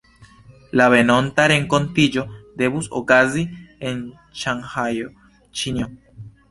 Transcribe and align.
La 0.79 0.87
venonta 0.93 1.45
renkontiĝo 1.51 2.25
devus 2.63 2.91
okazi 3.03 3.47
en 3.91 4.03
Ŝanhajo, 4.45 5.17
Ĉinio. 5.61 5.97